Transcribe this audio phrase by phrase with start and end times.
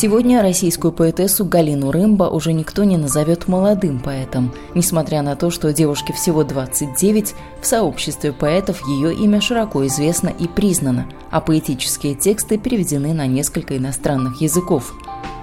[0.00, 4.54] Сегодня российскую поэтессу Галину Рымба уже никто не назовет молодым поэтом.
[4.76, 10.46] Несмотря на то, что девушке всего 29, в сообществе поэтов ее имя широко известно и
[10.46, 14.94] признано, а поэтические тексты переведены на несколько иностранных языков.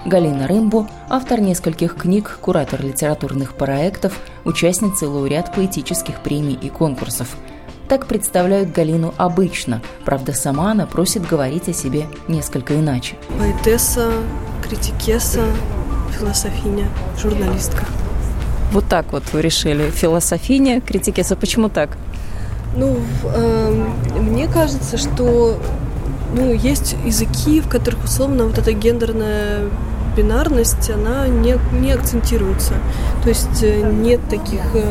[0.06, 7.36] Галина Рымбу– автор нескольких книг, куратор литературных проектов, участница и лауреат поэтических премий и конкурсов–
[7.88, 13.16] так представляют Галину обычно, правда, сама она просит говорить о себе несколько иначе.
[13.38, 14.10] Поэтесса,
[14.62, 15.44] критикеса,
[16.18, 16.88] философиня,
[17.20, 17.84] журналистка.
[18.72, 19.90] Вот так вот вы решили.
[19.90, 21.36] Философиня, критикеса.
[21.36, 21.96] Почему так?
[22.76, 23.84] Ну, э,
[24.18, 25.58] мне кажется, что
[26.34, 29.68] ну, есть языки, в которых условно вот эта гендерная
[30.16, 32.74] бинарность, она не, не акцентируется.
[33.22, 34.84] То есть э, нет таких э,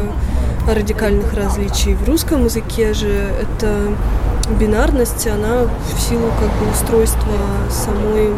[0.67, 1.93] радикальных различий.
[1.93, 3.93] В русском языке же это
[4.59, 7.37] бинарность, она в силу как бы устройства
[7.69, 8.31] самой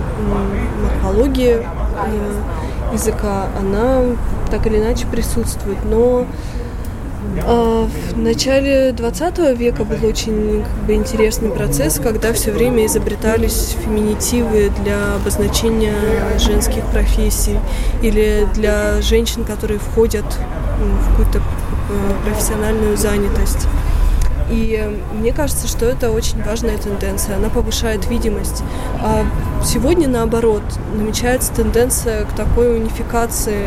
[0.82, 4.02] морфологии э, языка, она
[4.50, 5.78] так или иначе присутствует.
[5.86, 6.26] Но
[7.46, 13.76] а, в начале 20 века был очень как бы, интересный процесс, когда все время изобретались
[13.84, 15.96] феминитивы для обозначения
[16.40, 17.58] женских профессий
[18.02, 21.42] или для женщин, которые входят в какую-то
[22.26, 23.68] профессиональную занятость.
[24.50, 24.82] И
[25.14, 27.36] мне кажется, что это очень важная тенденция.
[27.36, 28.64] Она повышает видимость.
[29.02, 29.26] А
[29.64, 30.64] сегодня, наоборот,
[30.96, 33.66] намечается тенденция к такой унификации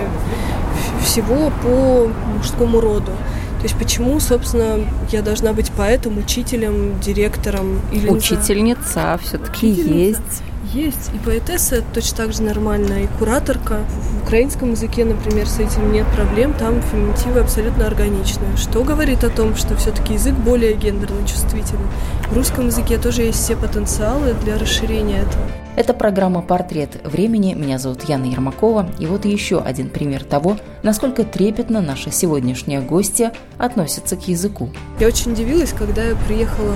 [1.04, 3.12] всего по мужскому роду.
[3.58, 10.42] То есть почему, собственно, я должна быть поэтом, учителем, директором или учительница все-таки есть.
[10.72, 11.10] Есть.
[11.14, 13.80] И поэтесса точно так же нормально, и кураторка.
[13.88, 18.56] В украинском языке, например, с этим нет проблем, там феминитивы абсолютно органичные.
[18.56, 21.88] Что говорит о том, что все-таки язык более гендерно чувствительный.
[22.30, 25.42] В русском языке тоже есть все потенциалы для расширения этого.
[25.74, 27.54] Это программа «Портрет времени».
[27.54, 28.90] Меня зовут Яна Ермакова.
[28.98, 34.70] И вот еще один пример того, насколько трепетно наша сегодняшняя гостья относится к языку.
[35.00, 36.74] Я очень удивилась, когда я приехала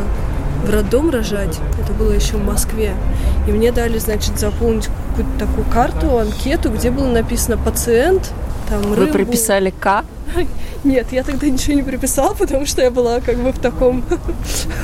[0.65, 1.59] в роддом рожать.
[1.83, 2.95] Это было еще в Москве.
[3.47, 8.33] И мне дали, значит, заполнить какую-то такую карту, анкету, где было написано «пациент»,
[8.69, 9.13] там Вы рыбу.
[9.13, 10.05] приписали «К»?
[10.85, 14.05] Нет, я тогда ничего не приписала, потому что я была как бы в таком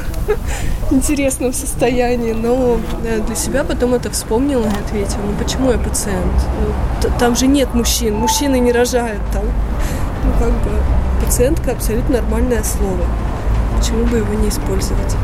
[0.91, 2.33] интересном состоянии.
[2.33, 6.33] Но э, для себя потом это вспомнила и ответила, ну почему я пациент?
[7.03, 9.45] Ну, там же нет мужчин, мужчины не рожают там.
[10.25, 10.71] Ну как бы
[11.25, 13.07] пациентка абсолютно нормальное слово.
[13.79, 15.17] Почему бы его не использовать?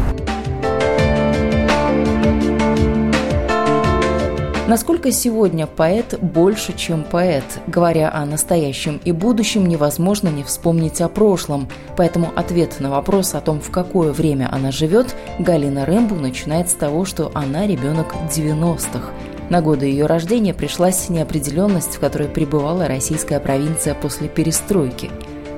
[4.66, 7.44] Насколько сегодня поэт больше, чем поэт?
[7.69, 11.69] Говоря о настоящем и будущем, невозможно не вспомнить о прошлом.
[11.97, 16.72] Поэтому ответ на вопрос о том, в какое время она живет, Галина Рэмбу начинает с
[16.72, 19.12] того, что она ребенок 90-х.
[19.50, 25.12] На годы ее рождения пришлась неопределенность, в которой пребывала российская провинция после перестройки.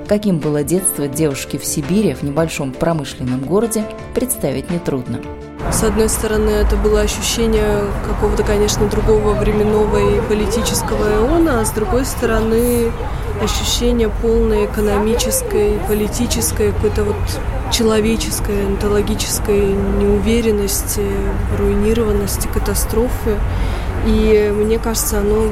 [0.07, 3.83] Каким было детство девушки в Сибири, в небольшом промышленном городе,
[4.13, 5.19] представить нетрудно.
[5.71, 11.71] С одной стороны, это было ощущение какого-то, конечно, другого временного и политического эона, а с
[11.71, 12.91] другой стороны,
[13.41, 17.15] ощущение полной экономической, политической, какой-то вот
[17.71, 21.05] человеческой, онтологической неуверенности,
[21.57, 23.37] руинированности, катастрофы.
[24.07, 25.43] И мне кажется, оно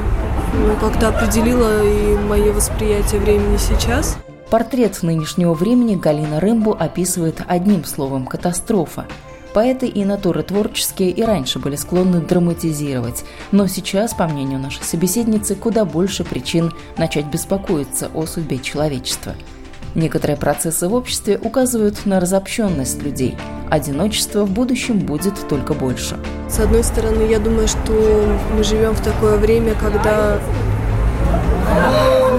[0.54, 4.18] ну, как-то определило и мое восприятие времени сейчас.
[4.50, 9.06] Портрет нынешнего времени Галина Рымбу описывает одним словом– катастрофа–
[9.58, 15.56] Поэты и натуры творческие и раньше были склонны драматизировать, но сейчас, по мнению нашей собеседницы,
[15.56, 19.34] куда больше причин начать беспокоиться о судьбе человечества.
[19.96, 23.36] Некоторые процессы в обществе указывают на разобщенность людей.
[23.72, 26.20] Одиночество в будущем будет только больше.
[26.48, 30.40] С одной стороны, я думаю, что мы живем в такое время, когда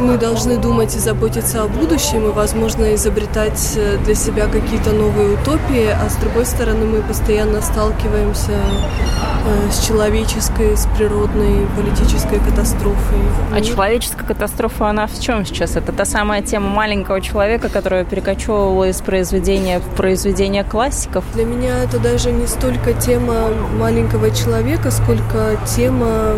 [0.09, 5.35] мы должны думать и заботиться о будущем и, возможно, изобретать э, для себя какие-то новые
[5.35, 13.19] утопии, а с другой стороны мы постоянно сталкиваемся э, с человеческой, с природной, политической катастрофой.
[13.55, 15.77] А человеческая катастрофа, она в чем сейчас?
[15.77, 21.25] Это та самая тема маленького человека, которая перекочевывала из произведения в произведение классиков?
[21.35, 23.49] Для меня это даже не столько тема
[23.79, 26.37] маленького человека, сколько тема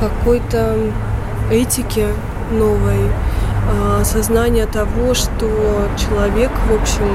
[0.00, 0.76] какой-то
[1.50, 2.06] этики,
[2.52, 3.10] новой,
[3.70, 7.08] а, осознание того, что человек, в общем,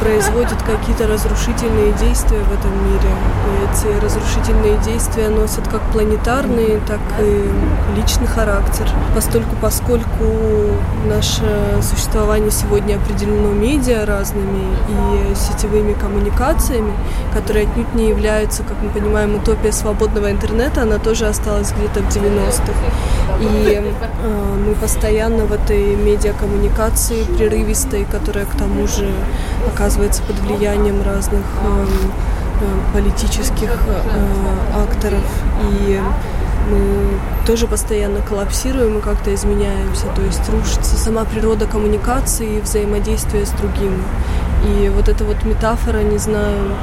[0.00, 3.10] производит какие-то разрушительные действия в этом мире.
[3.46, 7.50] И эти разрушительные действия носят как планетарный, так и
[7.96, 8.88] личный характер.
[9.14, 10.24] Постольку, поскольку
[11.06, 11.44] наше
[11.82, 16.92] существование сегодня определено медиа разными и сетевыми коммуникациями,
[17.34, 22.16] которые отнюдь не являются, как мы понимаем, утопия свободного интернета, она тоже осталась где-то в
[22.16, 22.72] 90-х.
[23.40, 29.10] И э, мы постоянно в этой медиакоммуникации прерывистой, которая к тому же
[29.66, 31.86] оказывается под влиянием разных э,
[32.60, 35.24] э, политических э, акторов.
[35.62, 36.00] И
[36.70, 43.46] мы тоже постоянно коллапсируем и как-то изменяемся, то есть рушится сама природа коммуникации и взаимодействия
[43.46, 44.02] с другим.
[44.62, 46.76] И вот эта вот метафора, не знаю,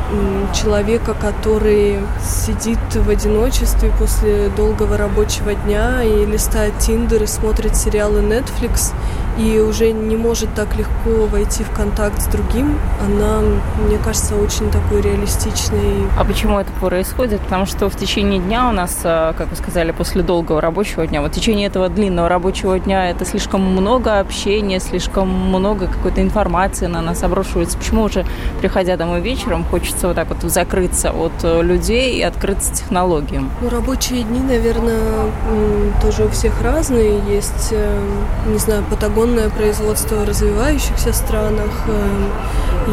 [0.53, 8.21] человека, который сидит в одиночестве после долгого рабочего дня и листает Тиндер и смотрит сериалы
[8.21, 8.93] Netflix,
[9.37, 13.41] и уже не может так легко войти в контакт с другим, она,
[13.85, 16.07] мне кажется, очень такой реалистичной.
[16.17, 17.39] А почему это происходит?
[17.41, 21.21] Потому что в течение дня у нас, а, как вы сказали, после долгого рабочего дня,
[21.21, 26.87] вот в течение этого длинного рабочего дня это слишком много общения, слишком много какой-то информации
[26.87, 27.77] на нас обрушивается.
[27.77, 28.25] Почему уже,
[28.59, 33.51] приходя домой вечером, хочется вот так вот закрыться от э, людей и открыться технологиям?
[33.61, 35.31] Ну, рабочие дни, наверное,
[36.01, 37.19] тоже у всех разные.
[37.29, 37.99] Есть, э,
[38.47, 42.29] не знаю, патагон традиционное производство в развивающихся странах, э,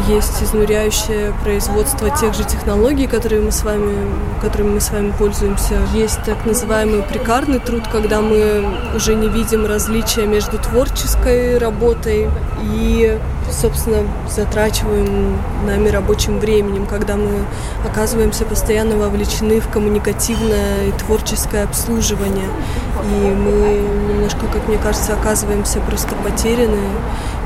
[0.09, 3.95] есть изнуряющее производство тех же технологий, которые мы с вами,
[4.41, 5.75] которыми мы с вами пользуемся.
[5.93, 8.65] Есть так называемый прикарный труд, когда мы
[8.95, 12.29] уже не видим различия между творческой работой
[12.61, 13.17] и
[13.51, 17.45] собственно, затрачиваем нами рабочим временем, когда мы
[17.83, 22.47] оказываемся постоянно вовлечены в коммуникативное и творческое обслуживание.
[23.03, 26.79] И мы немножко, как мне кажется, оказываемся просто потеряны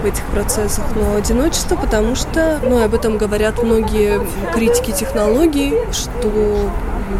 [0.01, 0.85] в этих процессах.
[0.95, 4.21] Но одиночество, потому что, ну, об этом говорят многие
[4.53, 6.69] критики технологий, что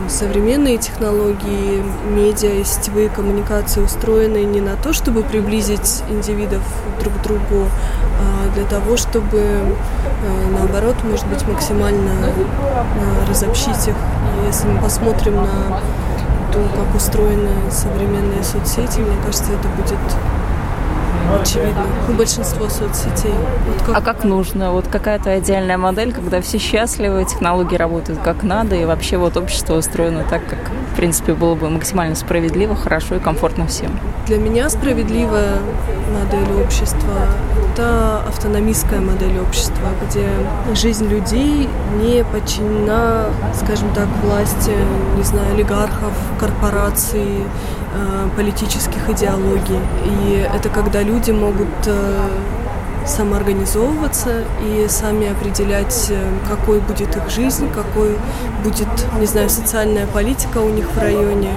[0.08, 6.62] современные технологии, медиа и сетевые коммуникации устроены не на то, чтобы приблизить индивидов
[7.00, 7.68] друг к другу,
[8.20, 9.66] а для того, чтобы, э,
[10.58, 13.96] наоборот, может быть, максимально э, разобщить их.
[14.48, 15.82] Если мы посмотрим на
[16.52, 20.00] то, как устроены современные соцсети, мне кажется, это будет
[21.42, 23.34] очевидно, у большинства соцсетей.
[23.68, 23.98] Вот как...
[23.98, 24.72] А как нужно?
[24.72, 29.76] Вот какая-то идеальная модель, когда все счастливы, технологии работают как надо, и вообще вот общество
[29.76, 30.60] устроено так, как,
[30.94, 33.92] в принципе, было бы максимально справедливо, хорошо и комфортно всем.
[34.28, 35.60] Для меня справедливая
[36.14, 37.14] модель общества–
[37.74, 40.28] это автономистская модель общества, где
[40.76, 41.70] жизнь людей
[42.02, 44.72] не подчинена, скажем так, власти,
[45.16, 47.44] не знаю, олигархов, корпораций,
[48.36, 49.80] политических идеологий.
[50.06, 52.28] И это когда люди могут э,
[53.06, 58.18] самоорганизовываться и сами определять, э, какой будет их жизнь, какой
[58.64, 58.88] будет,
[59.20, 61.52] не знаю, социальная политика у них в районе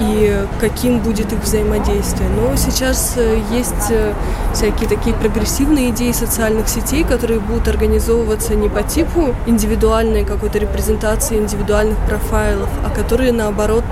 [0.00, 2.28] и каким будет их взаимодействие.
[2.28, 4.14] Но сейчас э, есть э,
[4.54, 11.38] всякие такие прогрессивные идеи социальных сетей, которые будут организовываться не по типу индивидуальной какой-то репрезентации
[11.38, 13.84] индивидуальных профайлов, а которые, наоборот,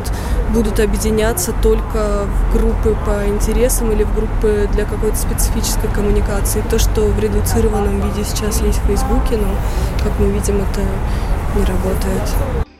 [0.52, 6.62] будут объединяться только в группы по интересам или в группы для какой-то специфической коммуникации.
[6.70, 9.48] То, что в редуцированном виде сейчас есть в Фейсбуке, но,
[10.02, 10.80] как мы видим, это
[11.56, 12.22] не работает.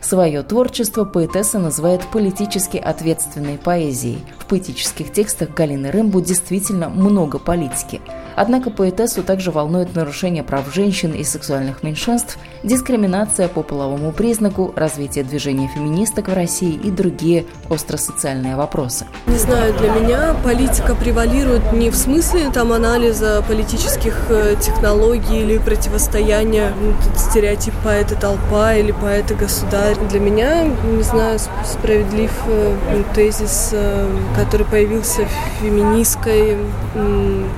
[0.01, 4.25] Свое творчество поэтесса называет политически ответственной поэзией.
[4.39, 8.01] В поэтических текстах Галины Рэмбу действительно много политики–
[8.37, 15.25] Однако поэтессу также волнует нарушение прав женщин и сексуальных меньшинств, дискриминация по половому признаку, развитие
[15.25, 19.07] движения феминисток в России и другие остросоциальные вопросы.
[19.27, 25.57] Не знаю, для меня политика превалирует не в смысле там анализа политических э, технологий или
[25.57, 29.97] противостояния ну, стереотип поэта толпа или поэта государь.
[30.11, 36.59] Для меня, не знаю, справедлив э, тезис, э, который появился в феминистской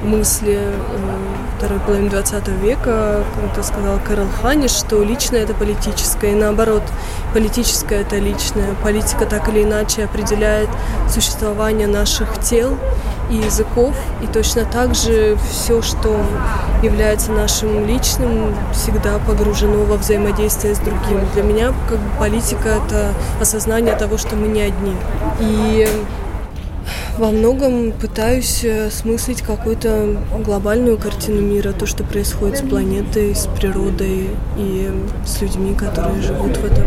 [0.05, 0.68] мысли
[1.59, 6.83] второй половины 20 века, как это сказал Кэрол Ханиш, что личное– это политическое, и наоборот,
[7.35, 8.75] политическое– это личное.
[8.83, 10.69] Политика так или иначе определяет
[11.09, 12.77] существование наших тел
[13.31, 16.17] и языков, и точно так же все, что
[16.83, 21.21] является нашим личным, всегда погружено во взаимодействие с другим.
[21.35, 24.95] Для меня как бы политика– это осознание того, что мы не одни.
[25.41, 25.89] И
[27.19, 34.29] во многом пытаюсь осмыслить какую-то глобальную картину мира, то, что происходит с планетой, с природой
[34.57, 34.91] и
[35.27, 36.85] с людьми, которые живут в этом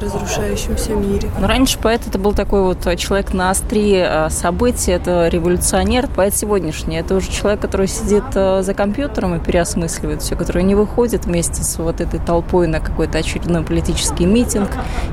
[0.00, 1.30] разрушающемся мире.
[1.38, 6.08] Но раньше поэт это был такой вот человек на острие а, событий, это революционер.
[6.08, 10.74] Поэт сегодняшний, это уже человек, который сидит а, за компьютером и переосмысливает все, который не
[10.74, 14.70] выходит вместе с вот этой толпой на какой-то очередной политический митинг,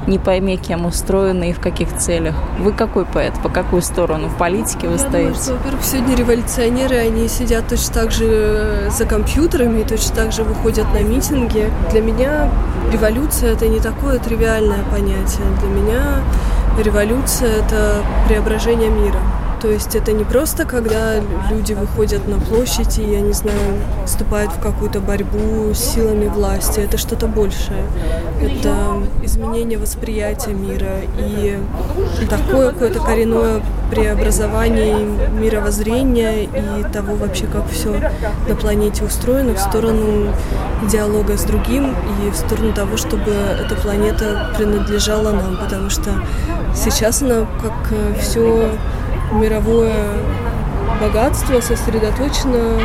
[0.07, 2.35] не пойми, кем устроенный и в каких целях.
[2.59, 3.33] Вы какой поэт?
[3.43, 4.27] По какую сторону?
[4.27, 5.17] В политике вы Я стоите?
[5.17, 10.43] Думаю, что, во-первых, сегодня революционеры, они сидят точно так же за компьютерами, точно так же
[10.43, 11.69] выходят на митинги.
[11.91, 12.49] Для меня
[12.91, 15.45] революция– это не такое тривиальное понятие.
[15.59, 16.01] Для меня
[16.79, 19.19] революция– это преображение мира.
[19.61, 23.59] То есть это не просто, когда люди выходят на площадь и, я не знаю,
[24.05, 26.79] вступают в какую-то борьбу с силами власти.
[26.79, 27.83] Это что-то большее.
[28.41, 31.59] Это изменение восприятия мира и
[32.27, 35.05] такое какое-то коренное преобразование
[35.39, 38.11] мировоззрения и того вообще, как все
[38.47, 40.33] на планете устроено в сторону
[40.89, 46.09] диалога с другим и в сторону того, чтобы эта планета принадлежала нам, потому что
[46.73, 48.71] сейчас она как все
[49.31, 49.93] мировое
[50.99, 52.79] богатство сосредоточено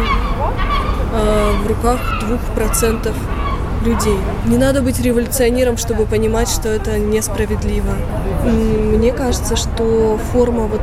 [1.13, 3.15] э, в руках двух процентов
[3.85, 4.19] людей.
[4.47, 7.93] Не надо быть революционером, чтобы понимать, что это несправедливо.
[8.45, 10.81] Мне кажется, что форма вот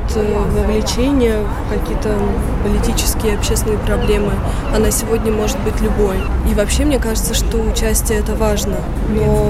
[0.55, 2.15] вовлечения в какие-то
[2.63, 4.31] политические общественные проблемы,
[4.73, 6.17] она сегодня может быть любой.
[6.49, 8.77] И вообще мне кажется, что участие это важно.
[9.09, 9.49] Но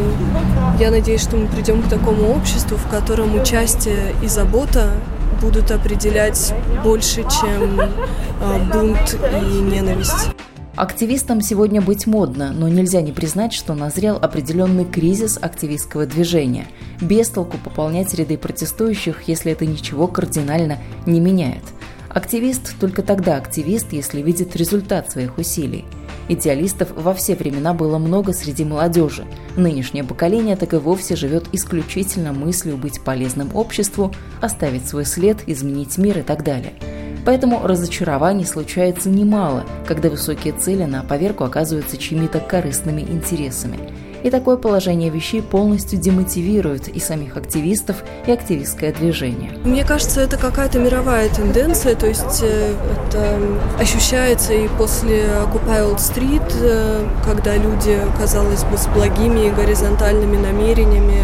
[0.79, 4.89] я надеюсь, что мы придем к такому обществу, в котором участие и забота
[5.33, 10.29] будут определять больше, чем э, бунт и ненависть.
[10.75, 16.65] Активистам сегодня быть модно, но нельзя не признать, что назрел определенный кризис активистского движения.
[16.99, 21.63] Без толку пополнять ряды протестующих, если это ничего кардинально не меняет.
[22.09, 25.85] Активист только тогда активист, если видит результат своих усилий.
[26.29, 29.25] Идеалистов во все времена было много среди молодежи.
[29.57, 35.97] Нынешнее поколение так и вовсе живет исключительно мыслью быть полезным обществу, оставить свой след, изменить
[35.97, 36.73] мир и так далее–
[37.25, 43.79] Поэтому разочарований случается немало, когда высокие цели на поверку оказываются чьими-то корыстными интересами.
[44.23, 49.51] И такое положение вещей полностью демотивирует и самих активистов, и активистское движение.
[49.65, 52.73] Мне кажется, это какая-то мировая тенденция, то есть э,
[53.09, 53.37] это
[53.79, 61.21] ощущается и после Occupy Old Street, э, когда люди, казалось бы, с благими горизонтальными намерениями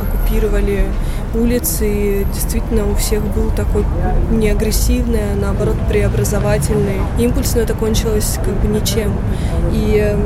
[0.00, 0.86] оккупировали
[1.34, 3.84] улицы, и действительно у всех был такой
[4.30, 9.12] не агрессивный, а наоборот преобразовательный импульс, но это кончилось как бы ничем.
[9.72, 10.16] И э,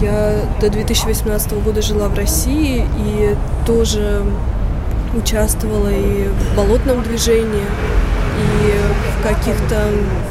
[0.00, 3.36] я до 2018 года жила в России и
[3.66, 4.22] тоже
[5.16, 7.64] участвовала и в болотном движении,
[8.38, 8.72] и
[9.18, 9.90] в каких-то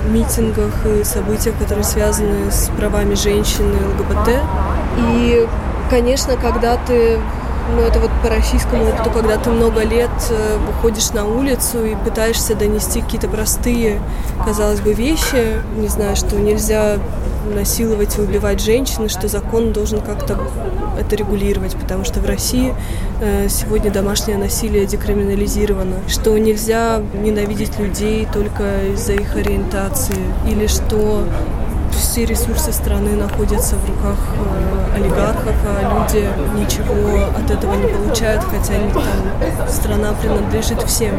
[0.09, 4.29] митингах и событиях, которые связаны с правами женщин и ЛГБТ.
[5.15, 5.47] И,
[5.89, 7.19] конечно, когда ты
[7.75, 11.95] ну, это вот по российскому опыту, когда ты много лет э, выходишь на улицу и
[11.95, 14.01] пытаешься донести какие-то простые,
[14.45, 16.97] казалось бы, вещи, не знаю, что нельзя
[17.53, 20.37] насиловать и убивать женщин, что закон должен как-то
[20.99, 22.73] это регулировать, потому что в России
[23.21, 30.17] э, сегодня домашнее насилие декриминализировано, что нельзя ненавидеть людей только из-за их ориентации,
[30.49, 31.23] или что
[32.17, 38.43] все ресурсы страны находятся в руках э, олигархов, а люди ничего от этого не получают,
[38.43, 41.13] хотя там страна принадлежит всем.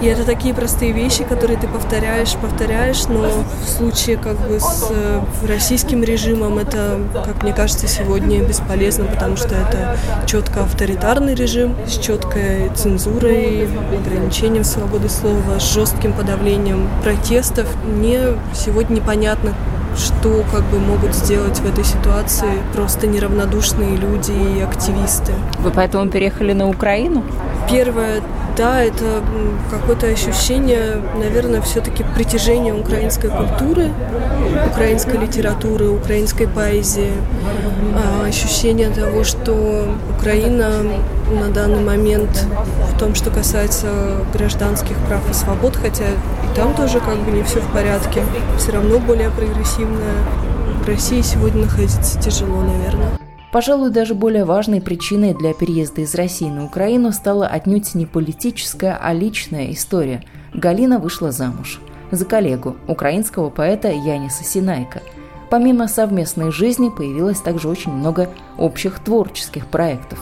[0.00, 3.28] И это такие простые вещи, которые ты повторяешь, повторяешь, но
[3.62, 9.36] в случае как бы с э, российским режимом это, как мне кажется, сегодня бесполезно, потому
[9.36, 17.66] что это четко авторитарный режим с четкой цензурой, ограничением свободы слова, с жестким подавлением протестов.
[17.84, 18.20] Мне
[18.54, 19.52] сегодня непонятно,
[19.98, 25.32] что как бы могут сделать в этой ситуации просто неравнодушные люди и активисты.
[25.58, 27.24] Вы поэтому переехали на Украину?
[27.68, 28.22] Первое,
[28.56, 29.22] да, это
[29.70, 33.90] какое-то ощущение, наверное, все-таки притяжения украинской культуры,
[34.72, 37.12] украинской литературы, украинской поэзии,
[37.94, 39.86] а, ощущение того, что
[40.16, 40.70] Украина
[41.30, 42.46] на данный момент
[42.94, 43.88] в том, что касается
[44.32, 46.06] гражданских прав и свобод, хотя
[46.54, 48.22] там тоже как бы не все в порядке,
[48.58, 50.24] все равно более прогрессивная.
[50.82, 53.18] В России сегодня находиться тяжело, наверное.
[53.50, 58.98] Пожалуй, даже более важной причиной для переезда из России на Украину стала отнюдь не политическая,
[59.00, 60.22] а личная история.
[60.52, 61.80] Галина вышла замуж.
[62.10, 65.00] За коллегу, украинского поэта Яниса Синайка.
[65.50, 68.28] Помимо совместной жизни появилось также очень много
[68.58, 70.18] общих творческих проектов.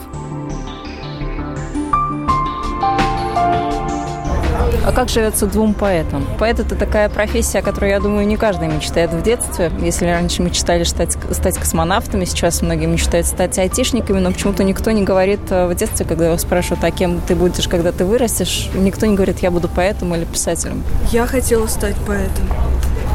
[4.87, 6.25] А как живется двум поэтам?
[6.39, 9.69] Поэт– это такая профессия, о которой, я думаю, не каждый мечтает в детстве.
[9.81, 15.03] Если раньше мечтали стать, стать космонавтами, сейчас многие мечтают стать айтишниками, но почему-то никто не
[15.03, 19.05] говорит э, в детстве, когда его спрашивают, а кем ты будешь, когда ты вырастешь, никто
[19.05, 20.81] не говорит, я буду поэтом или писателем.
[21.11, 22.47] Я хотела стать поэтом.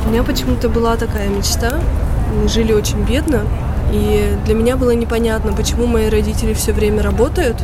[0.05, 1.81] У меня почему-то была такая мечта.
[2.39, 3.47] Мы жили очень бедно,
[3.95, 7.57] и для меня было непонятно, почему мои родители все время работают,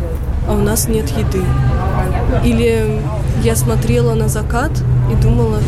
[0.49, 1.43] а у нас нет еды.
[2.43, 3.00] Или
[3.42, 4.73] я смотрела на закат
[5.12, 5.59] и думала,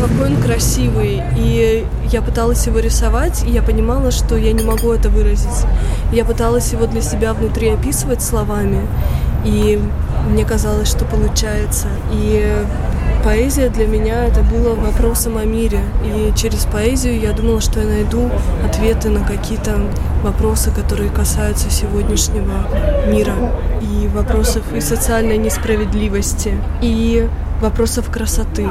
[0.00, 1.22] какой он красивый.
[1.36, 5.66] И я пыталась его рисовать, и я понимала, что я не могу это выразить.
[6.12, 8.80] Я пыталась его для себя внутри описывать словами,
[9.44, 9.80] и
[10.28, 11.88] мне казалось, что получается.
[12.12, 12.54] И
[13.24, 15.80] поэзия для меня это было вопросом о мире.
[16.04, 18.30] И через поэзию я думала, что я найду
[18.64, 19.80] ответы на какие-то
[20.22, 22.66] вопросы, которые касаются сегодняшнего
[23.08, 23.34] мира.
[23.80, 27.28] И вопросов и социальной несправедливости, и
[27.60, 28.68] вопросов красоты.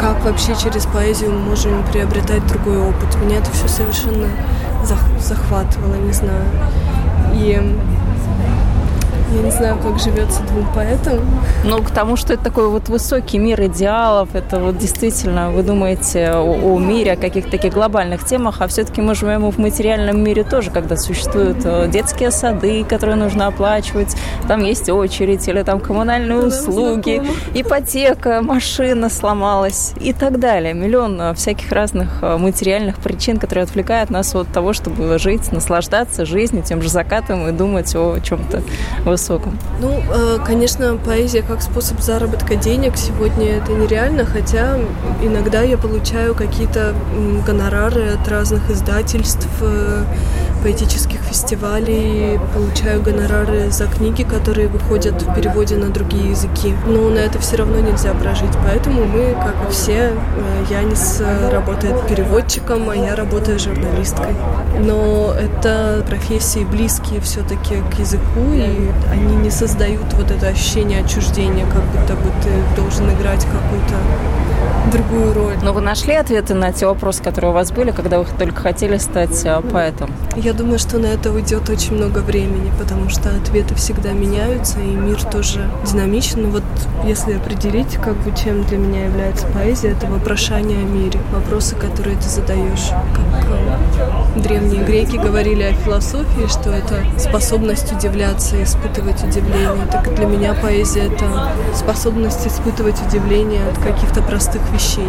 [0.00, 3.16] Как вообще через поэзию мы можем приобретать другой опыт.
[3.24, 4.28] Меня это все совершенно
[5.20, 6.44] захватывало, не знаю.
[7.34, 7.60] И
[9.36, 11.20] я не знаю, как живется двум поэтам.
[11.64, 16.30] Ну, к тому, что это такой вот высокий мир идеалов, это вот действительно, вы думаете
[16.30, 20.42] о, о мире, о каких-то таких глобальных темах, а все-таки мы живем в материальном мире
[20.44, 24.16] тоже, когда существуют э, детские сады, которые нужно оплачивать,
[24.48, 27.22] там есть очередь, или там коммунальные да, услуги,
[27.54, 30.72] ипотека, машина сломалась и так далее.
[30.72, 36.24] Миллион э, всяких разных э, материальных причин, которые отвлекают нас от того, чтобы жить, наслаждаться
[36.24, 38.62] жизнью, тем же закатом и думать о чем-то
[39.04, 39.25] высоком?
[39.80, 44.78] Ну, э, конечно, поэзия как способ заработка денег сегодня это нереально, хотя
[45.22, 46.94] иногда я получаю какие-то
[47.46, 50.04] гонорары от разных издательств, э,
[50.66, 56.74] поэтических фестивалей, получаю гонорары за книги, которые выходят в переводе на другие языки.
[56.88, 62.08] Но на это все равно нельзя прожить, поэтому мы, как и все, э, Янис работает
[62.08, 64.34] переводчиком, а я работаю журналисткой.
[64.80, 71.64] Но это профессии близкие все-таки к языку, и они не создают вот это ощущение отчуждения,
[71.66, 73.94] как будто бы ты должен играть какую-то
[74.90, 75.54] другую роль.
[75.62, 78.98] Но вы нашли ответы на те вопросы, которые у вас были, когда вы только хотели
[78.98, 80.10] стать а, поэтом?
[80.36, 84.88] Я думаю, что на это уйдет очень много времени, потому что ответы всегда меняются, и
[84.88, 86.42] мир тоже динамичен.
[86.42, 86.64] Но вот
[87.04, 92.16] если определить, как бы чем для меня является поэзия, это вопрошание о мире, вопросы, которые
[92.16, 92.90] ты задаешь.
[93.14, 93.44] Как
[94.36, 99.86] э, древние греки говорили о философии, что это способность удивляться, испытывать удивление.
[99.92, 105.08] Так для меня поэзия— это способность испытывать удивление от каких-то простых вещей.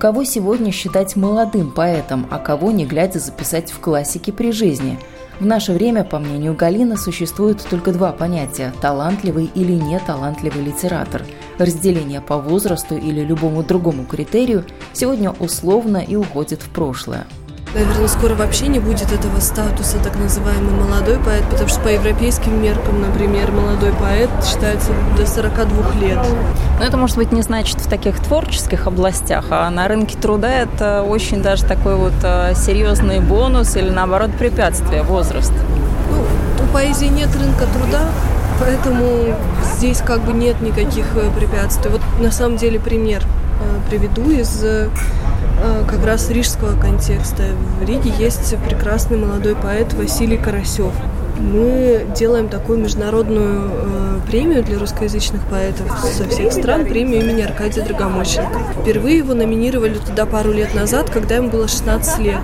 [0.00, 4.98] Кого сегодня считать молодым поэтом, а кого не глядя записать в классике при жизни?
[5.40, 11.22] В наше время, по мнению Галины, существует только два понятия– талантливый или неталантливый литератор.
[11.58, 17.26] Разделение по возрасту или любому другому критерию сегодня условно и уходит в прошлое.
[17.72, 22.60] Наверное, скоро вообще не будет этого статуса так называемый молодой поэт, потому что по европейским
[22.60, 26.18] меркам, например, молодой поэт считается до 42 лет.
[26.80, 31.04] Но это, может быть, не значит в таких творческих областях, а на рынке труда это
[31.04, 35.52] очень даже такой вот э, серьезный бонус или, наоборот, препятствие, возраст.
[36.10, 38.08] Ну, у поэзии нет рынка труда,
[38.58, 39.36] поэтому
[39.76, 41.88] здесь как бы нет никаких э, препятствий.
[41.88, 43.22] Вот на самом деле пример
[43.88, 44.64] приведу из
[45.62, 47.42] Э, как раз рижского контекста.
[47.80, 50.92] В Риге есть прекрасный молодой поэт Василий Карасев
[51.40, 57.84] мы делаем такую международную э, премию для русскоязычных поэтов со всех стран, премию имени Аркадия
[57.84, 58.58] Драгомощенко.
[58.82, 62.40] Впервые его номинировали туда пару лет назад, когда ему было 16 лет.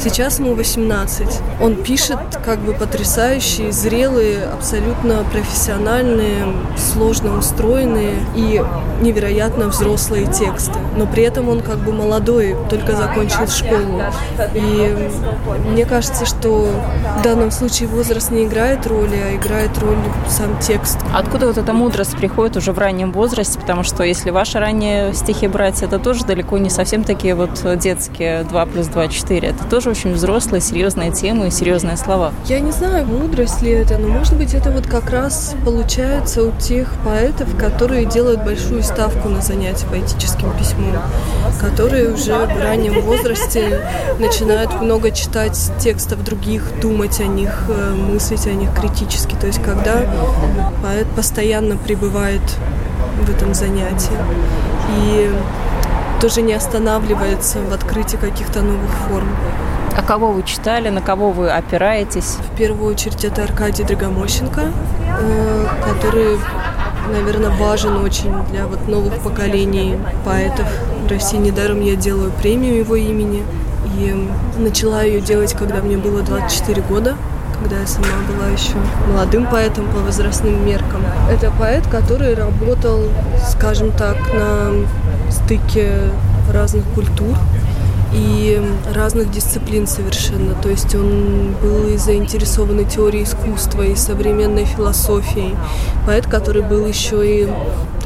[0.00, 1.26] Сейчас ему 18.
[1.60, 6.46] Он пишет как бы потрясающие, зрелые, абсолютно профессиональные,
[6.76, 8.62] сложно устроенные и
[9.00, 10.78] невероятно взрослые тексты.
[10.96, 14.02] Но при этом он как бы молодой, только закончил школу.
[14.54, 14.96] И
[15.66, 16.68] мне кажется, что
[17.18, 19.96] в данном случае возраст не играет роли, а играет роль
[20.28, 20.98] сам текст.
[21.14, 23.58] Откуда вот эта мудрость приходит уже в раннем возрасте?
[23.58, 28.44] Потому что если ваши ранние стихи брать, это тоже далеко не совсем такие вот детские
[28.44, 29.48] 2 плюс 2, 4.
[29.48, 32.32] Это тоже очень взрослые, серьезные темы и серьезные слова.
[32.46, 36.52] Я не знаю, мудрость ли это, но может быть это вот как раз получается у
[36.52, 40.96] тех поэтов, которые делают большую ставку на занятия поэтическим письмом,
[41.60, 43.80] которые уже в раннем возрасте
[44.18, 49.36] начинают много читать текстов других, думать о них, э, мыслить о них критически.
[49.36, 50.00] То есть когда
[50.82, 52.42] поэт постоянно пребывает
[53.22, 54.18] в этом занятии
[54.90, 55.30] и
[56.20, 59.28] тоже не останавливается в открытии каких-то новых форм.
[59.96, 62.38] А кого вы читали, на кого вы опираетесь?
[62.52, 66.38] В первую очередь это Аркадий Драгомощенко, э, который
[67.12, 70.66] наверное, важен очень для вот новых поколений поэтов.
[71.04, 73.44] В России недаром я делаю премию его имени.
[73.96, 74.28] И
[74.58, 77.16] начала ее делать, когда мне было 24 года
[77.60, 78.74] когда я сама была еще
[79.08, 81.02] молодым поэтом по возрастным меркам.
[81.30, 83.00] Это поэт, который работал,
[83.50, 84.72] скажем так, на
[85.30, 85.92] стыке
[86.52, 87.36] разных культур
[88.12, 88.62] и
[88.94, 90.54] разных дисциплин совершенно.
[90.54, 95.56] То есть он был и заинтересован теорией искусства, и современной философией.
[96.06, 97.48] Поэт, который был еще и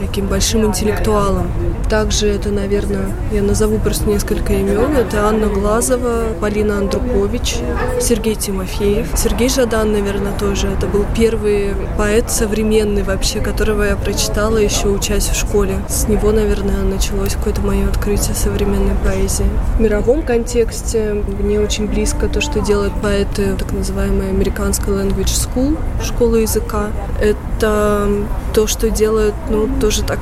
[0.07, 1.51] таким большим интеллектуалом.
[1.89, 4.97] Также это, наверное, я назову просто несколько имен.
[4.97, 7.57] Это Анна Глазова, Полина Андрукович,
[8.01, 9.09] Сергей Тимофеев.
[9.17, 10.69] Сергей Жадан, наверное, тоже.
[10.69, 15.75] Это был первый поэт современный вообще, которого я прочитала еще учась в школе.
[15.89, 19.47] С него, наверное, началось какое-то мое открытие современной поэзии.
[19.77, 25.79] В мировом контексте мне очень близко то, что делают поэты так называемой американской language school,
[26.03, 26.89] школы языка.
[27.21, 30.21] Это то, что делают, ну, тоже так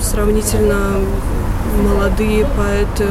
[0.00, 0.76] сравнительно
[1.82, 3.06] молодые поэты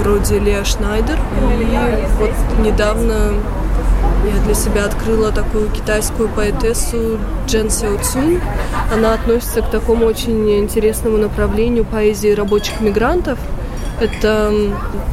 [0.00, 1.18] вроде Леа Шнайдер.
[1.60, 2.30] И вот
[2.64, 3.34] недавно
[4.24, 8.40] я для себя открыла такую китайскую поэтессу Джен Сяо Цун.
[8.92, 13.38] Она относится к такому очень интересному направлению поэзии рабочих мигрантов.
[14.00, 14.52] Это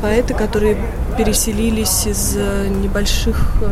[0.02, 0.78] поэты, которые
[1.18, 2.38] переселились из
[2.82, 3.68] небольших э,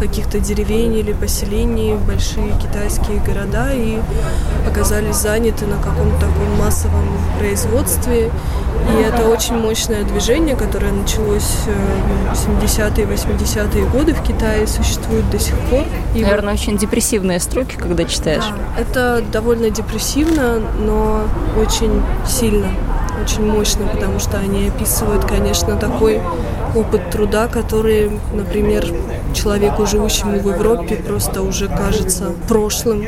[0.00, 3.98] каких-то деревень или поселений в большие китайские города и
[4.66, 8.30] оказались заняты на каком-то таком массовом производстве.
[8.92, 11.56] И это очень мощное движение, которое началось
[12.32, 15.84] в 70-е, 80-е годы в Китае, существует до сих пор.
[16.14, 16.60] И Наверное, вот...
[16.60, 18.44] очень депрессивные строки, когда читаешь.
[18.44, 21.22] Да, это довольно депрессивно, но
[21.58, 22.68] очень сильно
[23.22, 26.20] очень мощно, потому что они описывают, конечно, такой
[26.74, 28.86] опыт труда, который, например,
[29.34, 33.04] человеку, живущему в Европе, просто уже кажется прошлым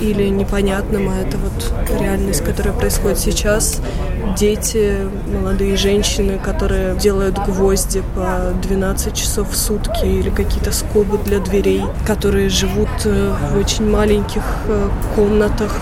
[0.00, 3.80] или непонятным, а это вот реальность, которая происходит сейчас.
[4.36, 4.96] Дети,
[5.32, 11.82] молодые женщины, которые делают гвозди по 12 часов в сутки или какие-то скобы для дверей,
[12.06, 15.74] которые живут э, в очень маленьких э, комнатах,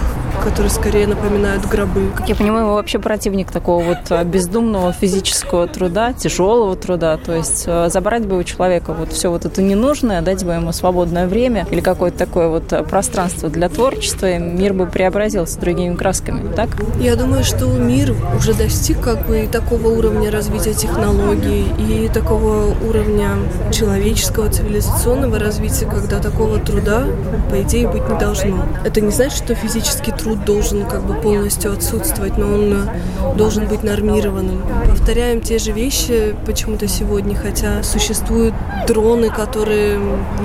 [0.48, 2.10] которые скорее напоминают гробы.
[2.16, 7.18] Как я понимаю, вы вообще противник такого вот э, бездумного физического труда, тяжелого труда.
[7.18, 10.72] То есть э, забрать бы у человека вот все вот это ненужное, дать бы ему
[10.72, 15.94] свободное время или какое-то такое вот э, пространство для творчества, и мир бы преобразился другими
[15.94, 16.70] красками, так?
[16.98, 23.32] Я думаю, что мир уже достиг как бы такого уровня развития технологий и такого уровня
[23.70, 27.04] человеческого цивилизационного развития, когда такого труда,
[27.50, 28.64] по идее, быть не должно.
[28.84, 33.66] Это не значит, что физический труд должен как бы полностью отсутствовать, но он э, должен
[33.66, 34.62] быть нормированным.
[34.88, 38.54] Повторяем те же вещи почему-то сегодня, хотя существуют
[38.86, 39.98] дроны, которые,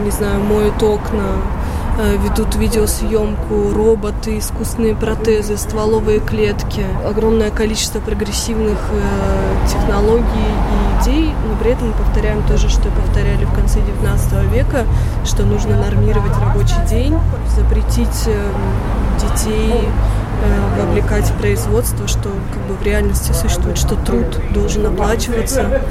[0.04, 1.38] не знаю, моют окна,
[1.98, 11.56] ведут видеосъемку, роботы, искусственные протезы, стволовые клетки, огромное количество прогрессивных э, технологий и идей, но
[11.58, 14.86] при этом мы повторяем то же, что повторяли в конце 19 века,
[15.26, 17.18] что нужно нормировать рабочий день,
[17.56, 18.28] запретить
[19.20, 20.23] детей э,
[20.78, 25.82] вовлекать в производство, что как бы в реальности существует, что труд должен оплачиваться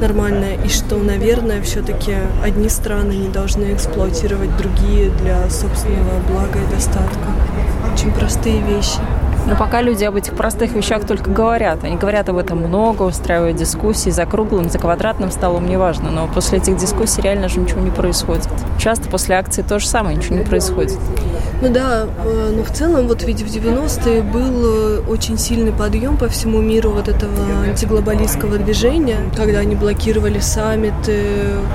[0.00, 6.74] нормально, и что, наверное, все-таки одни страны не должны эксплуатировать другие для собственного блага и
[6.74, 7.28] достатка.
[7.94, 8.98] Очень простые вещи.
[9.46, 11.82] Но пока люди об этих простых вещах только говорят.
[11.84, 16.10] Они говорят об этом много, устраивают дискуссии за круглым, за квадратным столом, неважно.
[16.10, 18.48] Но после этих дискуссий реально же ничего не происходит.
[18.78, 20.98] Часто после акции то же самое, ничего не происходит.
[21.62, 26.16] Ну да, э, но в целом вот ведь в 90-е был э, очень сильный подъем
[26.16, 27.32] по всему миру вот этого
[27.64, 31.20] антиглобалистского движения, когда они блокировали саммиты,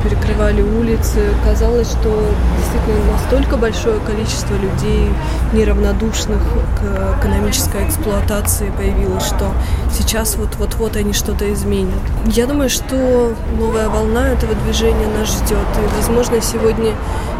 [0.03, 1.19] перекрывали улицы.
[1.45, 2.13] Казалось, что
[2.57, 5.09] действительно настолько большое количество людей,
[5.53, 6.41] неравнодушных
[6.75, 7.21] к
[7.57, 9.51] экономической эксплуатации появилось, что
[9.91, 11.99] сейчас вот-вот-вот они что-то изменят.
[12.25, 15.57] Я думаю, что новая волна этого движения нас ждет.
[15.57, 16.93] И, возможно, сегодня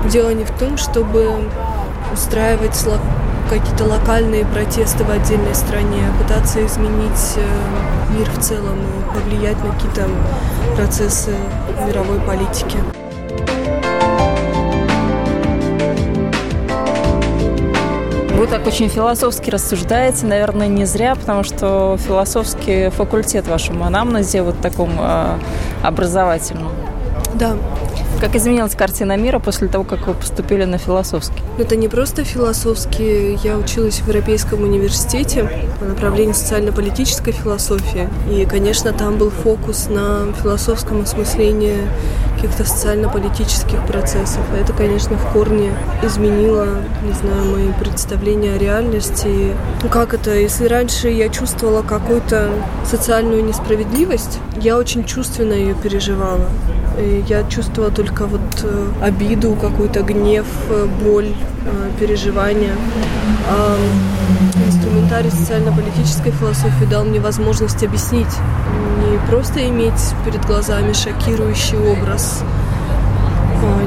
[0.10, 1.50] дело не в том, чтобы
[2.12, 2.86] устраивать
[3.50, 9.72] какие-то локальные протесты в отдельной стране, пытаться изменить э, мир в целом и повлиять на
[9.72, 10.10] какие-то
[10.76, 11.34] процессы
[11.86, 12.78] мировой политики.
[18.38, 24.44] Вы так очень философски рассуждаете, наверное, не зря, потому что философский факультет в вашем анамнезе,
[24.44, 25.40] вот таком э,
[25.82, 26.72] образовательном.
[27.34, 27.56] Да.
[28.22, 31.42] Как изменилась картина мира после того, как вы поступили на философский?
[31.58, 33.40] Это не просто философский.
[33.44, 38.08] Я училась в Европейском университете по направлению социально-политической философии.
[38.32, 41.78] И, конечно, там был фокус на философском осмыслении
[42.38, 44.42] каких-то социально-политических процессов.
[44.56, 45.72] Это, конечно, в корне
[46.04, 46.68] изменило,
[47.04, 49.56] не знаю, мои представления о реальности.
[49.92, 52.52] Как это, если раньше я чувствовала какую-то
[52.86, 56.48] социальную несправедливость, я очень чувственно ее переживала.
[57.28, 61.30] Я чувствовала только вот э, обиду, какой-то гнев, э, боль,
[61.66, 62.74] э, переживания.
[65.08, 68.28] Инструментарий социально-политической философии дал мне возможность объяснить,
[69.10, 69.94] не просто иметь
[70.26, 72.44] перед глазами шокирующий образ,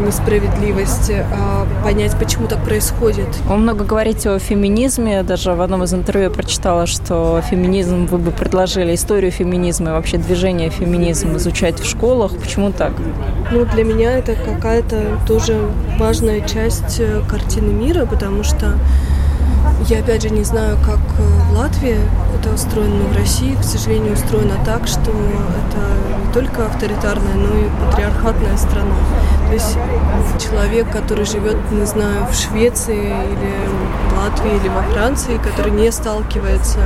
[0.04, 3.26] несправедливости, а понять, почему так происходит.
[3.44, 5.22] Вы много говорите о феминизме.
[5.22, 9.92] Даже в одном из интервью я прочитала, что феминизм вы бы предложили историю феминизма и
[9.92, 12.32] вообще движение феминизм изучать в школах.
[12.36, 12.92] Почему так?
[13.52, 15.60] Ну, для меня это какая-то тоже
[15.98, 18.74] важная часть э, картины мира, потому что
[19.88, 21.96] я опять же не знаю, как э, в Латвии
[22.38, 27.56] это устроено, но в России, к сожалению, устроено так, что это не только авторитарная, но
[27.58, 28.94] и патриархатная страна.
[29.48, 29.76] То есть
[30.38, 33.52] человек, который живет, не знаю, в Швеции или
[34.10, 36.78] в Латвии или во Франции, который не сталкивается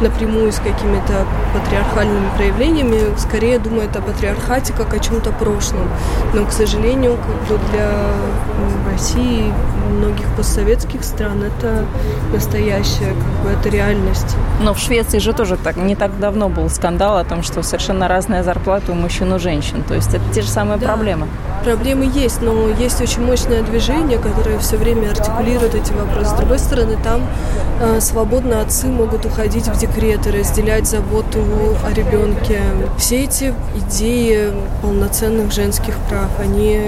[0.00, 5.88] напрямую с какими-то патриархальными проявлениями, скорее думает о патриархате как о чем-то прошлом.
[6.34, 7.16] Но, к сожалению,
[7.48, 7.90] как для
[8.90, 11.84] России и многих постсоветских стран это
[12.32, 14.36] настоящая, как бы это реальность.
[14.60, 18.08] Но в Швеции же тоже так не так давно был скандал о том, что совершенно
[18.08, 19.82] разная зарплата у мужчин и женщин.
[19.86, 20.86] То есть это те же самые да.
[20.86, 21.26] проблемы.
[21.64, 26.30] Проблемы есть, но есть очень мощное движение, которое все время артикулирует эти вопросы.
[26.30, 27.22] С другой стороны, там
[27.80, 31.40] э, свободно отцы могут уходить в декреты, разделять заботу
[31.84, 32.60] о ребенке.
[32.96, 36.80] Все эти идеи полноценных женских прав, они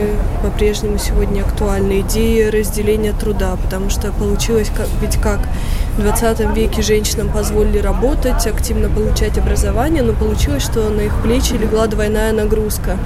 [0.42, 2.00] по-прежнему сегодня актуальны.
[2.00, 5.40] Идеи разделения труда, потому что получилось как, ведь как
[5.96, 11.53] в 20 веке женщинам позволили работать, активно получать образование, но получилось, что на их плечи
[11.53, 12.96] легла двойная нагрузка.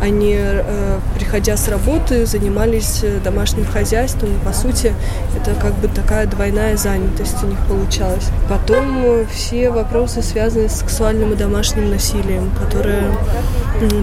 [0.00, 4.28] Они, э, приходя с работы, занимались э, домашним хозяйством.
[4.44, 4.94] По сути,
[5.36, 8.28] это как бы такая двойная занятость у них получалась.
[8.48, 13.10] Потом э, все вопросы, связанные с сексуальным и домашним насилием, которое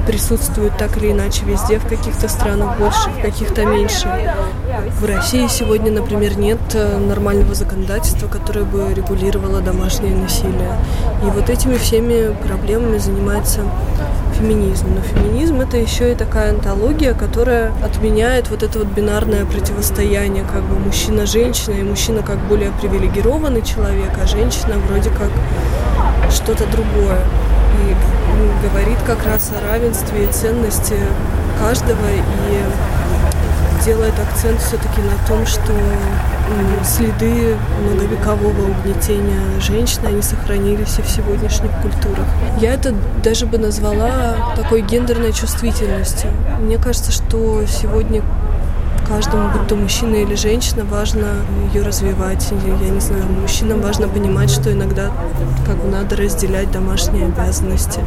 [0.06, 4.08] присутствует так или иначе везде, в каких-то странах больше, в каких-то меньше.
[5.00, 10.78] В России сегодня, например, нет нормального законодательства, которая бы регулировала домашнее насилие.
[11.24, 13.62] И вот этими всеми проблемами занимается
[14.38, 14.88] феминизм.
[14.96, 20.64] Но феминизм это еще и такая антология, которая отменяет вот это вот бинарное противостояние, как
[20.64, 25.30] бы мужчина-женщина, и мужчина как более привилегированный человек, а женщина вроде как
[26.32, 27.20] что-то другое.
[27.88, 30.96] И говорит как раз о равенстве и ценности
[31.60, 35.72] каждого и делает акцент все-таки на том, что
[36.84, 42.26] следы многовекового угнетения женщин, они сохранились и в сегодняшних культурах.
[42.60, 46.30] Я это даже бы назвала такой гендерной чувствительностью.
[46.60, 48.22] Мне кажется, что сегодня
[49.14, 51.28] каждому, будь то мужчина или женщина, важно
[51.72, 52.52] ее развивать.
[52.66, 55.12] Я не знаю, мужчинам важно понимать, что иногда
[55.66, 58.00] как бы надо разделять домашние обязанности.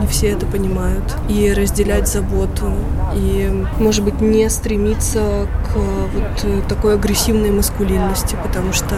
[0.00, 1.16] Не все это понимают.
[1.28, 2.72] И разделять заботу.
[3.14, 8.94] И, может быть, не стремиться к вот такой агрессивной маскулинности, потому что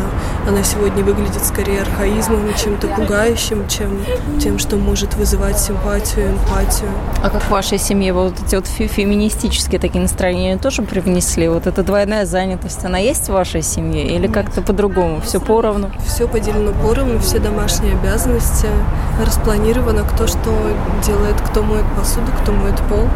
[0.46, 3.98] она сегодня выглядит скорее архаизмом чем-то пугающим, чем
[4.38, 6.90] тем, что может вызывать симпатию, эмпатию.
[7.22, 11.48] А как в вашей семье вот эти вот феминистические такие настроения тоже привнесли внесли?
[11.48, 15.20] Вот эта двойная занятость, она есть в вашей семье или как-то по-другому?
[15.20, 15.90] Все поровну?
[16.06, 18.66] Все поделено поровну, все домашние обязанности
[19.24, 20.50] распланировано, кто что
[21.06, 23.08] делает, кто моет посуду, кто моет пол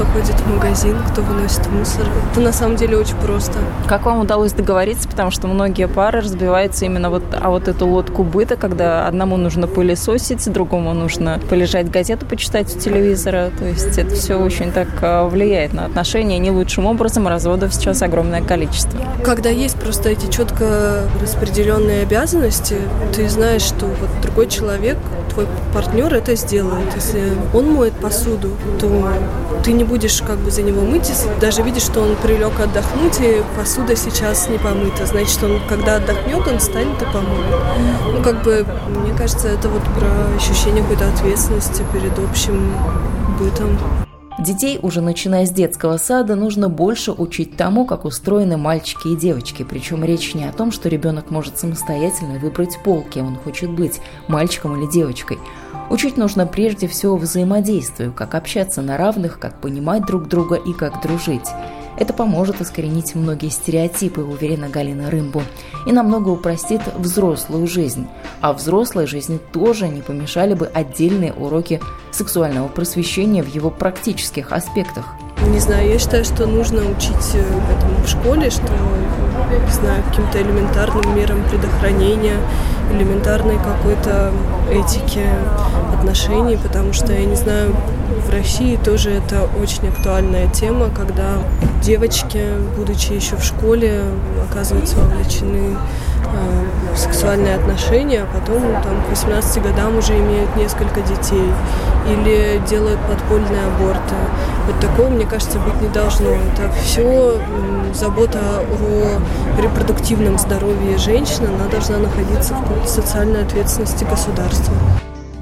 [0.00, 2.06] кто ходит в магазин, кто выносит мусор.
[2.32, 3.58] Это на самом деле очень просто.
[3.86, 5.06] Как вам удалось договориться?
[5.06, 9.66] Потому что многие пары разбиваются именно вот а вот эту лодку быта, когда одному нужно
[9.66, 13.50] пылесосить, другому нужно полежать газету почитать у телевизора.
[13.58, 17.28] То есть это все очень так а, влияет на отношения не лучшим образом.
[17.28, 18.98] Разводов сейчас огромное количество.
[19.22, 22.76] Когда есть просто эти четко распределенные обязанности,
[23.14, 24.96] ты знаешь, что вот другой человек,
[25.30, 26.94] твой партнер это сделает.
[26.94, 29.12] Если он моет посуду, то
[29.64, 33.42] ты не будешь как бы за него мыть, даже видишь, что он прилег отдохнуть, и
[33.56, 35.06] посуда сейчас не помыта.
[35.06, 37.60] Значит, он, когда отдохнет, он станет и помоет.
[38.12, 42.72] Ну, как бы, мне кажется, это вот про ощущение какой-то ответственности перед общим
[43.38, 43.78] бытом.
[44.40, 49.66] Детей, уже начиная с детского сада, нужно больше учить тому, как устроены мальчики и девочки.
[49.68, 54.00] Причем речь не о том, что ребенок может самостоятельно выбрать пол, кем он хочет быть,
[54.28, 55.38] мальчиком или девочкой.
[55.90, 61.02] Учить нужно прежде всего взаимодействию, как общаться на равных, как понимать друг друга и как
[61.02, 61.48] дружить.
[62.00, 65.42] Это поможет искоренить многие стереотипы, уверена Галина Рымбу,
[65.86, 68.08] и намного упростит взрослую жизнь.
[68.40, 71.78] А взрослой жизни тоже не помешали бы отдельные уроки
[72.10, 75.04] сексуального просвещения в его практических аспектах.
[75.48, 80.40] Не знаю, я считаю, что нужно учить э, этому в школе, что, не знаю, каким-то
[80.40, 82.38] элементарным мерам предохранения,
[82.92, 84.32] элементарной какой-то
[84.70, 85.24] этики
[85.98, 87.74] отношений, потому что, я не знаю,
[88.26, 91.38] в России тоже это очень актуальная тема, когда
[91.82, 92.42] девочки,
[92.76, 94.02] будучи еще в школе,
[94.50, 95.76] оказываются вовлечены
[96.96, 101.50] сексуальные отношения, а потом там, к 18 годам уже имеют несколько детей
[102.08, 104.14] или делают подпольные аборты.
[104.66, 106.30] Вот такого, мне кажется, быть не должно.
[106.30, 107.38] Это все
[107.94, 114.74] забота о репродуктивном здоровье женщины, она должна находиться в социальной ответственности государства.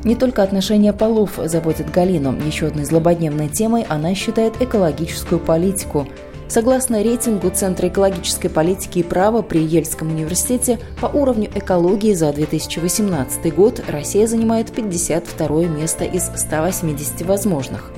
[0.05, 2.35] Не только отношения полов заботят Галину.
[2.47, 6.07] Еще одной злободневной темой она считает экологическую политику.
[6.49, 13.55] Согласно рейтингу Центра экологической политики и права при Ельском университете, по уровню экологии за 2018
[13.55, 17.91] год Россия занимает 52 место из 180 возможных.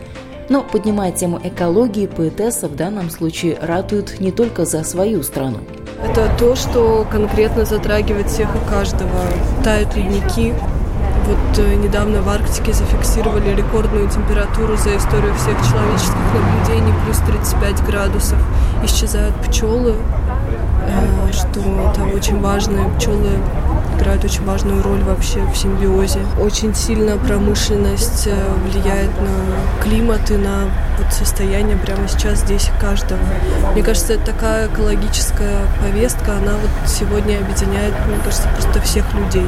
[0.48, 5.58] Но, поднимая тему экологии, поэтесса в данном случае ратуют не только за свою страну.
[6.04, 9.20] Это то, что конкретно затрагивает всех и каждого.
[9.62, 10.54] Тают ледники,
[11.26, 17.84] вот э, недавно в Арктике зафиксировали рекордную температуру за историю всех человеческих наблюдений, плюс 35
[17.84, 18.38] градусов.
[18.84, 19.94] Исчезают пчелы,
[20.86, 22.88] э, что это очень важно.
[22.96, 23.30] Пчелы
[24.00, 26.20] играют очень важную роль вообще в симбиозе.
[26.40, 30.64] Очень сильно промышленность э, влияет на климат и на
[30.98, 33.20] вот состояние прямо сейчас здесь каждого.
[33.72, 39.46] Мне кажется, это такая экологическая повестка, она вот сегодня объединяет, мне кажется, просто всех людей.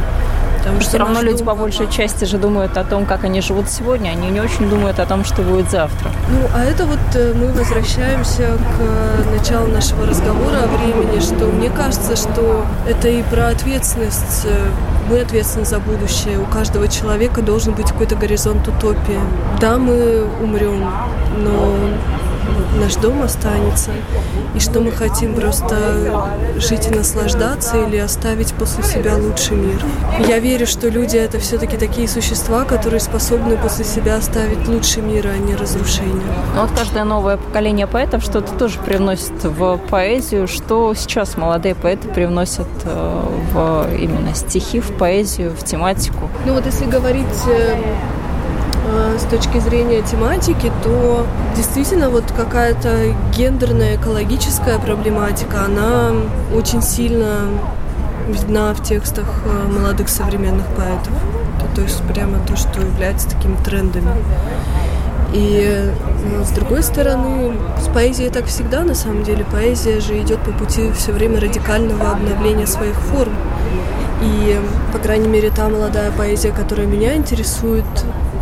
[0.62, 3.68] Потому что все равно люди по большей части же думают о том, как они живут
[3.68, 6.12] сегодня, они не очень думают о том, что будет завтра.
[6.30, 11.46] Ну, а это вот э, мы возвращаемся к э, началу нашего разговора о времени, что
[11.46, 14.44] мне кажется, что это и про ответственность.
[14.44, 14.68] Э,
[15.10, 16.38] мы ответственны за будущее.
[16.38, 19.18] У каждого человека должен быть какой-то горизонт утопии.
[19.60, 20.88] Да, мы умрем,
[21.38, 21.76] но
[22.78, 23.90] наш дом останется,
[24.54, 29.82] и что мы хотим просто жить и наслаждаться или оставить после себя лучший мир.
[30.26, 35.28] Я верю, что люди это все-таки такие существа, которые способны после себя оставить лучший мир,
[35.28, 36.12] а не разрушение.
[36.54, 42.08] Ну, вот каждое новое поколение поэтов что-то тоже привносит в поэзию, что сейчас молодые поэты
[42.08, 46.28] привносят э, в именно стихи, в поэзию, в тематику.
[46.46, 47.76] Ну вот если говорить э,
[49.18, 51.26] с точки зрения тематики, то
[51.56, 56.12] действительно вот какая-то гендерная экологическая проблематика, она
[56.54, 57.48] очень сильно
[58.28, 61.12] видна в текстах э, молодых современных поэтов.
[61.58, 64.12] То, то есть прямо то, что является такими трендами.
[65.32, 65.90] И
[66.24, 69.44] ну, с другой стороны, с поэзией так всегда, на самом деле.
[69.50, 73.34] Поэзия же идет по пути все время радикального обновления своих форм.
[74.22, 74.60] И,
[74.92, 77.84] по крайней мере, та молодая поэзия, которая меня интересует,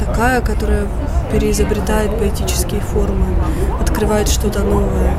[0.04, 0.86] такая, которая
[1.30, 3.26] переизобретает поэтические формы,
[3.80, 5.12] открывает что-то новое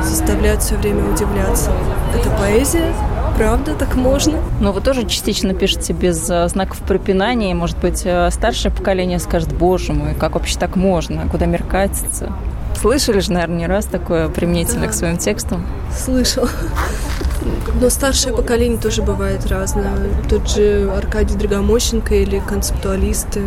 [0.00, 1.70] и заставляет все время удивляться.
[2.14, 2.92] Это поэзия,
[3.36, 4.38] правда, так можно.
[4.60, 7.54] Но вы тоже частично пишете без э, знаков препинания.
[7.54, 12.32] Может быть, э, старшее поколение скажет, боже мой, как вообще так можно, куда мир катится?
[12.80, 14.88] Слышали же, наверное, не раз такое применительно да.
[14.88, 15.66] к своим текстам?
[15.96, 16.48] Слышал.
[17.78, 19.92] Но старшее поколение тоже бывает разное.
[20.30, 23.42] Тот же Аркадий Драгомощенко или концептуалисты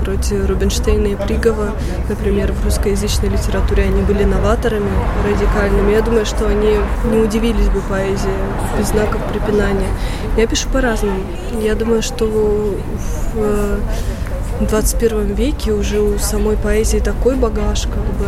[0.00, 1.72] вроде Рубинштейна и Пригова,
[2.08, 4.90] например, в русскоязычной литературе они были новаторами
[5.26, 5.92] радикальными.
[5.92, 6.78] Я думаю, что они
[7.10, 8.30] не удивились бы поэзии
[8.78, 9.90] без знаков препинания.
[10.38, 11.20] Я пишу по-разному.
[11.60, 13.78] Я думаю, что в
[14.60, 18.26] в 21 веке уже у самой поэзии такой багаж как бы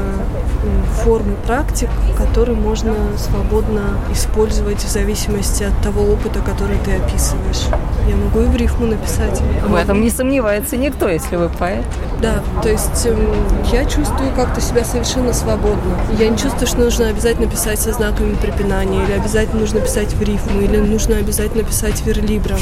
[1.03, 7.67] форм и практик, который можно свободно использовать в зависимости от того опыта, который ты описываешь.
[8.09, 9.41] Я могу и в рифму написать.
[9.67, 11.85] В этом не сомневается никто, если вы поэт.
[12.21, 13.29] Да, то есть эм,
[13.73, 15.97] я чувствую как-то себя совершенно свободно.
[16.19, 20.23] Я не чувствую, что нужно обязательно писать со знаками препинания, или обязательно нужно писать в
[20.23, 22.59] рифму, или нужно обязательно писать верлибром.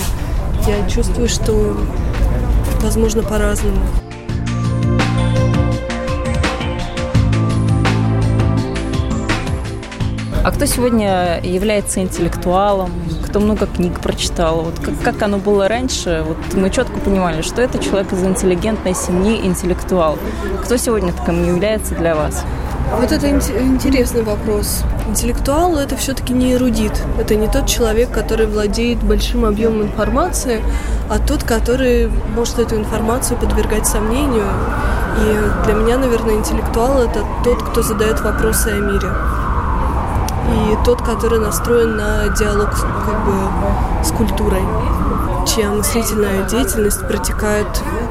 [0.67, 1.77] Я чувствую, что
[2.85, 3.79] возможно, по-разному.
[10.45, 12.91] А кто сегодня является интеллектуалом,
[13.27, 14.61] кто много книг прочитал.
[14.61, 18.95] Вот как, как оно было раньше, вот мы четко понимали, что это человек из интеллигентной
[18.95, 20.19] семьи, интеллектуал.
[20.63, 22.45] Кто сегодня таким является для вас?
[23.01, 24.85] Вот это интересный вопрос.
[25.07, 26.93] Интеллектуал это все-таки не эрудит.
[27.19, 30.63] Это не тот человек, который владеет большим объемом информации,
[31.11, 34.47] а тот, который может эту информацию подвергать сомнению.
[35.21, 39.09] И для меня, наверное, интеллектуал это тот, кто задает вопросы о мире.
[40.55, 44.63] И тот, который настроен на диалог как бы, с культурой
[45.45, 47.67] чья мыслительная деятельность протекает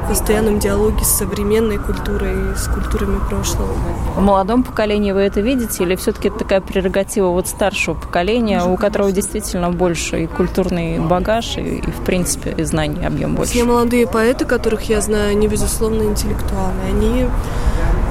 [0.06, 3.74] в постоянном диалоге с современной культурой, с культурами прошлого.
[4.16, 8.76] В молодом поколении вы это видите или все-таки это такая прерогатива вот старшего поколения, у
[8.78, 13.54] которого действительно больше и культурный багаж, и, и в принципе и знаний объем больше?
[13.54, 16.74] Все молодые поэты, которых я знаю, они, безусловно, интеллектуалы.
[16.88, 17.26] Они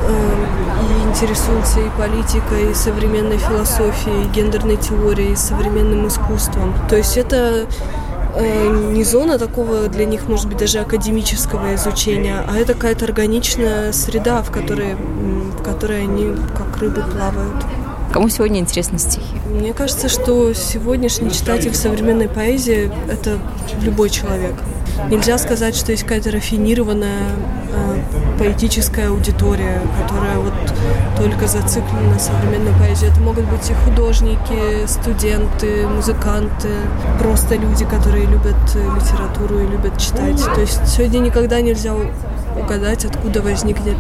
[0.09, 0.47] э,
[0.83, 6.75] и интересуются и политикой, и современной философией, и гендерной теорией, и современным искусством.
[6.89, 7.67] То есть это
[8.35, 13.93] Э, не зона такого для них, может быть, даже академического изучения, а это какая-то органичная
[13.93, 17.65] среда, в которой, в которой они как рыбы плавают.
[18.13, 19.37] Кому сегодня интересны стихи?
[19.51, 23.39] Мне кажется, что сегодняшний читатель современной поэзии– это
[23.83, 24.55] любой человек.
[25.11, 27.31] Нельзя сказать, что есть какая-то рафинированная
[27.73, 28.03] э,
[28.39, 30.53] поэтическая аудитория, которая вот
[31.17, 33.09] только зациклена на современной поэзии.
[33.09, 36.69] Это могут быть и художники, студенты, музыканты,
[37.19, 40.43] просто люди, которые любят литературу и любят читать.
[40.55, 41.95] То есть сегодня никогда нельзя
[42.57, 43.97] угадать, откуда возникнет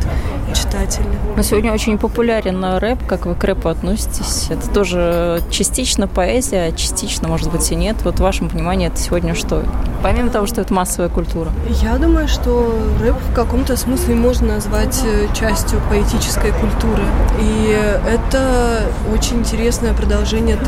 [0.54, 1.04] читатель.
[1.36, 3.06] Но сегодня очень популярен рэп.
[3.06, 4.48] Как вы к рэпу относитесь?
[4.50, 7.96] Это тоже частично поэзия, а частично, может быть, и нет.
[8.04, 9.64] Вот в вашем понимании это сегодня что?
[10.02, 11.50] Помимо того, что это массовая культура.
[11.80, 17.02] Я думаю, что рэп в каком-то смысле можно назвать э, частью поэтической культуры.
[17.40, 17.78] И
[18.08, 18.82] это
[19.12, 20.58] очень интересное продолжение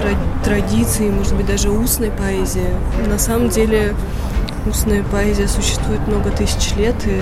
[0.45, 2.69] традиции, может быть, даже устной поэзии.
[3.09, 3.95] На самом деле
[4.67, 7.21] устная поэзия существует много тысяч лет, и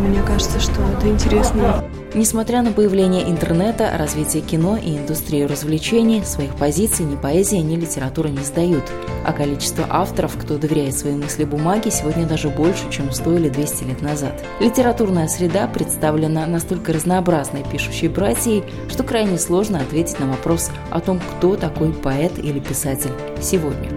[0.00, 1.84] мне кажется, что это интересно.
[2.12, 8.26] Несмотря на появление интернета, развитие кино и индустрию развлечений, своих позиций ни поэзия, ни литература
[8.26, 8.82] не сдают.
[9.24, 13.84] А количество авторов, кто доверяет свои мысли бумаге, сегодня даже больше, чем 100 или 200
[13.84, 14.32] лет назад.
[14.58, 21.20] Литературная среда представлена настолько разнообразной пишущей братьей, что крайне сложно ответить на вопрос о том,
[21.20, 23.88] кто такой поэт или писатель сегодня.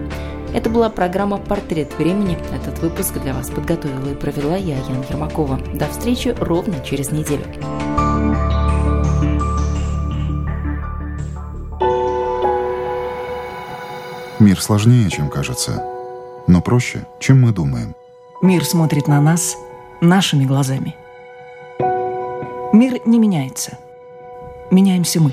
[0.54, 2.38] Это была программа «Портрет времени».
[2.54, 5.58] Этот выпуск для вас подготовила и провела я, Ян Ермакова.
[5.74, 7.42] До встречи ровно через неделю.
[14.38, 15.84] Мир сложнее, чем кажется,
[16.46, 17.96] но проще, чем мы думаем.
[18.40, 19.56] Мир смотрит на нас
[20.00, 20.94] нашими глазами.
[22.72, 23.76] Мир не меняется.
[24.70, 25.32] Меняемся мы.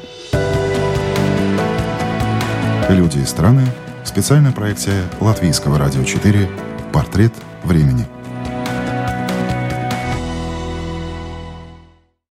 [2.90, 3.68] Люди и страны
[4.04, 6.50] Специальная проекция Латвийского радио 4
[6.92, 7.34] «Портрет
[7.64, 8.06] времени».